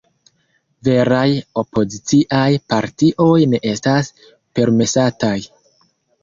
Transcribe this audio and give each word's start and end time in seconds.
Veraj 0.85 1.27
opoziciaj 1.61 2.47
partioj 2.73 3.37
ne 3.53 3.61
estas 3.73 4.11
permesataj. 4.31 5.37